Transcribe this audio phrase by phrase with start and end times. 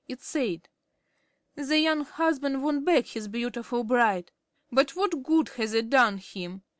[0.07, 0.67] It said:
[1.53, 4.31] "The young husband won back his beautiful bride.
[4.71, 6.63] But what good has it done him?